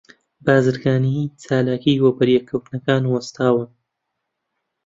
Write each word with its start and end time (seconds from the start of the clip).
بازرگانی، 0.45 1.17
چالاکی، 1.43 1.93
و 2.03 2.07
بەریەک 2.17 2.43
کەوتنەکان 2.49 3.03
وەستاون 3.07 3.69